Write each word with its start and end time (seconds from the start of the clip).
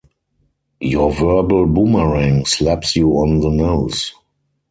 Your 0.79 1.11
verbal 1.13 1.67
boomerang 1.67 2.45
slaps 2.47 2.95
you 2.95 3.11
on 3.17 3.39
the 3.39 3.51
nose. 3.51 4.11